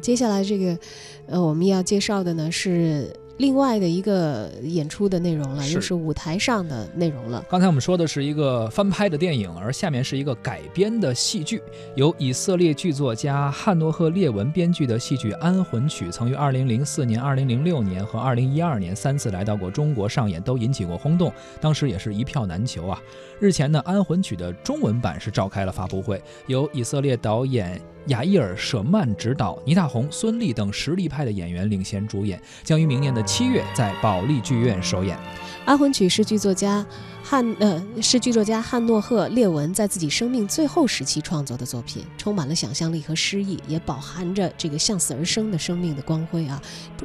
[0.00, 0.78] 接下来这个，
[1.26, 3.12] 呃，我们要介绍的呢是。
[3.38, 7.44] 另外的一个演出的内容了，又是舞台上的内容了。
[7.48, 11.62] 刚才我们说的是一个翻拍的电影，而下面是一个改编的戏剧，
[11.94, 23.00] 由以色列剧作家汉诺赫·列文编剧的戏剧《安魂曲》，曾于2004年、2006年和2012年三次来到过中国上演，都引起过轰动，当时也是一票难求啊。
[23.38, 27.80] 日前呢，《安魂曲》的中文版是召开了发布会，由以色列导演。
[28.06, 35.14] 雅伊尔·舍曼执导，倪大红、孙俪等实力派的演员领衔主演，将于明年的七月在保利剧院首演。
[35.66, 36.84] 《安魂曲》是剧作家。
[37.22, 46.58] 汉呃是剧作家汉诺赫·列文在自己生命最后时期创作的作品，充满了想象力和诗意，也饱含着这个向死而生的生命的光辉啊，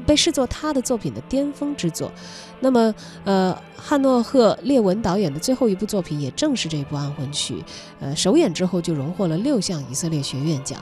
[0.06, 2.10] 被视作他的作品的巅峰之作。
[2.62, 2.96] 那么，
[3.26, 7.56] 呃，汉诺赫·列文导演的最后一部作品也正是这部《安魂曲》，
[8.00, 10.80] 呃，首演之后就荣获了六项以色列学院奖。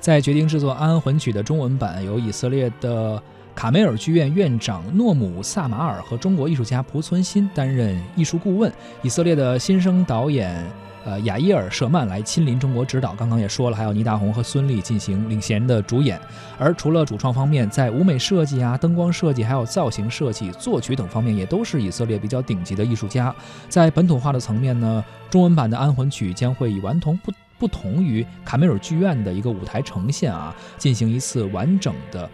[0.00, 3.22] 在决定制作《安魂曲》的中文版，由以色列的。
[3.54, 10.62] 卡梅尔剧院院长诺姆·萨马尔和中国艺术家蒲存昕担任艺术顾问，以色列的新生导演
[11.04, 13.14] 呃雅伊尔·舍曼来亲临中国指导。
[13.14, 16.20] 刚刚也说了，还有倪大红和孙俪进行领衔的主演。
[16.58, 23.34] 而除了主创方面，在舞美设计啊、灯光设计、还有造型设计、作曲等方面，也都是以色列比较顶级的艺术家。
[23.68, 32.28] 在本土化的层面呢，中文版的《安魂曲》将会以顽童不不同于卡梅尔剧院的一个舞台呈现啊，进行一次完整的。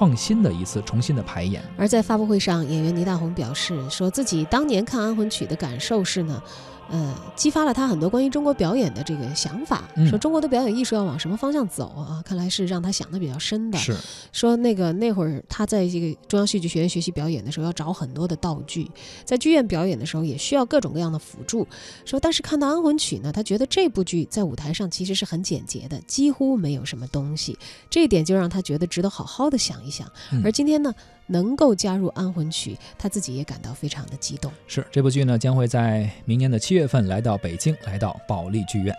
[0.00, 1.62] 创新的一次重新的排演。
[1.76, 6.42] 而在发布会上，演员倪大红表示，说自己当年看《安魂曲》的感受是呢。
[6.90, 12.20] 呃，激发了他很多关于中国表演的这个想法，说中国的表演艺术要往什么方向走啊？
[12.24, 13.78] 看来是让他想的比较深的。
[13.78, 13.96] 是
[14.32, 18.90] 说那个那会儿他在这个中央戏剧学院学习表演的时候，要找很多的道具，
[19.24, 21.66] 在剧院表演的时候也需要各种各样的辅助。
[22.04, 27.56] 说但是看到《安魂曲》呢，他觉得这部剧在舞台上其实是很简洁的，几乎没有什么东西，
[27.88, 30.10] 这一点就让他觉得值得好好的想一想。
[30.42, 30.92] 而今天呢？
[31.30, 34.50] 能够加入《安魂曲》，他自己也感到非常的激动。
[34.66, 38.96] 是这部剧呢，将会在明年的七月份来到北京，来到保利剧院。